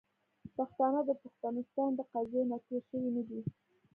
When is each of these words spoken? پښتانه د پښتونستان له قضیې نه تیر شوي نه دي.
پښتانه 0.57 0.99
د 1.07 1.11
پښتونستان 1.21 1.89
له 1.97 2.03
قضیې 2.11 2.41
نه 2.51 2.57
تیر 2.65 2.81
شوي 2.89 3.09
نه 3.15 3.23
دي. 3.27 3.39